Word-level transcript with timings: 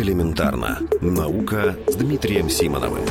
Элементарно. 0.00 0.78
Наука 1.02 1.76
с 1.86 1.94
Дмитрием 1.94 2.48
Симоновым. 2.48 3.04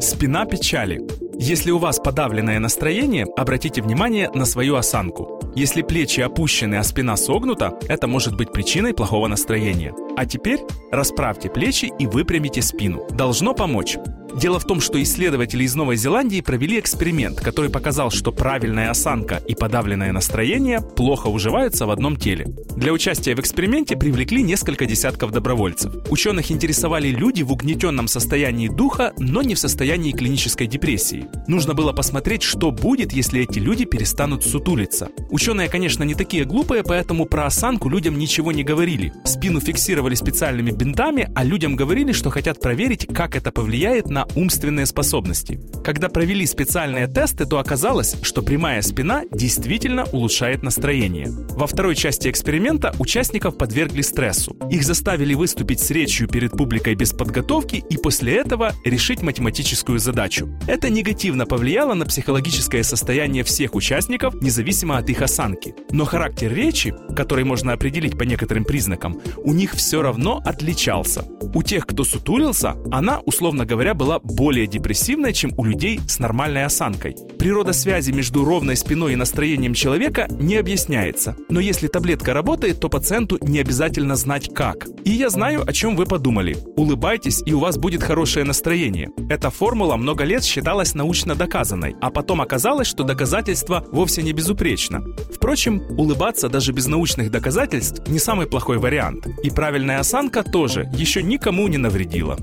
Спина 0.00 0.44
печали. 0.44 1.00
Если 1.38 1.70
у 1.70 1.78
вас 1.78 2.00
подавленное 2.00 2.58
настроение, 2.58 3.26
обратите 3.36 3.80
внимание 3.80 4.28
на 4.34 4.44
свою 4.44 4.74
осанку. 4.74 5.40
Если 5.54 5.82
плечи 5.82 6.20
опущены, 6.20 6.74
а 6.76 6.82
спина 6.82 7.16
согнута, 7.16 7.78
это 7.88 8.08
может 8.08 8.36
быть 8.36 8.52
причиной 8.52 8.92
плохого 8.92 9.28
настроения. 9.28 9.94
А 10.16 10.26
теперь 10.26 10.60
расправьте 10.90 11.48
плечи 11.48 11.92
и 11.96 12.06
выпрямите 12.08 12.60
спину. 12.60 13.06
Должно 13.10 13.54
помочь. 13.54 13.96
Дело 14.34 14.58
в 14.58 14.64
том, 14.64 14.80
что 14.80 15.02
исследователи 15.02 15.64
из 15.64 15.74
Новой 15.74 15.96
Зеландии 15.96 16.40
провели 16.40 16.78
эксперимент, 16.78 17.40
который 17.40 17.70
показал, 17.70 18.10
что 18.10 18.32
правильная 18.32 18.90
осанка 18.90 19.42
и 19.46 19.54
подавленное 19.54 20.12
настроение 20.12 20.80
плохо 20.80 21.26
уживаются 21.26 21.86
в 21.86 21.90
одном 21.90 22.16
теле. 22.16 22.46
Для 22.76 22.92
участия 22.92 23.34
в 23.34 23.40
эксперименте 23.40 23.96
привлекли 23.96 24.42
несколько 24.42 24.86
десятков 24.86 25.32
добровольцев. 25.32 25.92
Ученых 26.10 26.50
интересовали 26.50 27.08
люди 27.08 27.42
в 27.42 27.52
угнетенном 27.52 28.08
состоянии 28.08 28.68
духа, 28.68 29.12
но 29.18 29.42
не 29.42 29.54
в 29.54 29.58
состоянии 29.58 30.12
клинической 30.12 30.66
депрессии. 30.66 31.26
Нужно 31.46 31.74
было 31.74 31.92
посмотреть, 31.92 32.42
что 32.42 32.70
будет, 32.70 33.12
если 33.12 33.42
эти 33.42 33.58
люди 33.58 33.84
перестанут 33.84 34.44
сутулиться. 34.44 35.08
Ученые, 35.30 35.68
конечно, 35.68 36.04
не 36.04 36.14
такие 36.14 36.44
глупые, 36.44 36.82
поэтому 36.84 37.26
про 37.26 37.46
осанку 37.46 37.88
людям 37.88 38.18
ничего 38.18 38.52
не 38.52 38.64
говорили. 38.64 39.12
Спину 39.24 39.60
фиксировали 39.60 40.14
специальными 40.14 40.70
бинтами, 40.70 41.30
а 41.34 41.44
людям 41.44 41.76
говорили, 41.76 42.12
что 42.12 42.30
хотят 42.30 42.60
проверить, 42.60 43.06
как 43.12 43.36
это 43.36 43.50
повлияет 43.50 44.08
на 44.08 44.19
умственные 44.34 44.86
способности. 44.86 45.60
Когда 45.84 46.08
провели 46.08 46.46
специальные 46.46 47.06
тесты, 47.06 47.46
то 47.46 47.58
оказалось, 47.58 48.16
что 48.22 48.42
прямая 48.42 48.82
спина 48.82 49.22
действительно 49.30 50.04
улучшает 50.12 50.62
настроение. 50.62 51.28
Во 51.50 51.66
второй 51.66 51.94
части 51.94 52.28
эксперимента 52.28 52.94
участников 52.98 53.58
подвергли 53.58 54.02
стрессу. 54.02 54.56
Их 54.70 54.84
заставили 54.84 55.34
выступить 55.34 55.80
с 55.80 55.90
речью 55.90 56.28
перед 56.28 56.52
публикой 56.52 56.94
без 56.94 57.12
подготовки 57.12 57.82
и 57.88 57.96
после 57.96 58.36
этого 58.36 58.72
решить 58.84 59.22
математическую 59.22 59.98
задачу. 59.98 60.48
Это 60.66 60.90
негативно 60.90 61.46
повлияло 61.46 61.94
на 61.94 62.06
психологическое 62.06 62.82
состояние 62.82 63.44
всех 63.44 63.74
участников, 63.74 64.34
независимо 64.42 64.98
от 64.98 65.08
их 65.10 65.22
осанки. 65.22 65.74
Но 65.90 66.04
характер 66.04 66.52
речи, 66.52 66.94
который 67.16 67.44
можно 67.44 67.72
определить 67.72 68.18
по 68.18 68.24
некоторым 68.24 68.64
признакам, 68.64 69.20
у 69.38 69.52
них 69.52 69.74
все 69.74 70.02
равно 70.02 70.40
отличался. 70.44 71.24
У 71.54 71.62
тех, 71.62 71.86
кто 71.86 72.04
сутулился, 72.04 72.76
она, 72.90 73.20
условно 73.20 73.64
говоря, 73.64 73.94
была 73.94 74.09
более 74.18 74.66
депрессивной, 74.66 75.32
чем 75.32 75.52
у 75.56 75.64
людей 75.64 76.00
с 76.06 76.18
нормальной 76.18 76.64
осанкой. 76.64 77.16
Природа 77.38 77.72
связи 77.72 78.10
между 78.10 78.44
ровной 78.44 78.76
спиной 78.76 79.12
и 79.12 79.16
настроением 79.16 79.74
человека 79.74 80.26
не 80.30 80.56
объясняется. 80.56 81.36
Но 81.48 81.60
если 81.60 81.86
таблетка 81.86 82.34
работает, 82.34 82.80
то 82.80 82.88
пациенту 82.88 83.38
не 83.40 83.60
обязательно 83.60 84.16
знать 84.16 84.52
как. 84.54 84.86
И 85.04 85.10
я 85.10 85.30
знаю, 85.30 85.62
о 85.66 85.72
чем 85.72 85.96
вы 85.96 86.06
подумали. 86.06 86.56
Улыбайтесь, 86.76 87.42
и 87.46 87.52
у 87.52 87.60
вас 87.60 87.78
будет 87.78 88.02
хорошее 88.02 88.44
настроение. 88.44 89.10
Эта 89.28 89.50
формула 89.50 89.96
много 89.96 90.24
лет 90.24 90.44
считалась 90.44 90.94
научно 90.94 91.34
доказанной, 91.34 91.96
а 92.00 92.10
потом 92.10 92.40
оказалось, 92.40 92.88
что 92.88 93.04
доказательство 93.04 93.86
вовсе 93.92 94.22
не 94.22 94.32
безупречно. 94.32 95.02
Впрочем, 95.34 95.82
улыбаться 95.98 96.48
даже 96.48 96.72
без 96.72 96.86
научных 96.86 97.30
доказательств 97.30 98.06
не 98.08 98.18
самый 98.18 98.46
плохой 98.46 98.78
вариант. 98.78 99.26
И 99.42 99.50
правильная 99.50 100.00
осанка 100.00 100.42
тоже 100.42 100.90
еще 100.94 101.22
никому 101.22 101.68
не 101.68 101.78
навредила. 101.78 102.36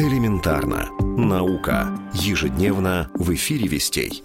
Элементарно. 0.00 0.88
Наука. 1.02 1.90
Ежедневно 2.14 3.10
в 3.12 3.34
эфире 3.34 3.66
«Вестей». 3.66 4.24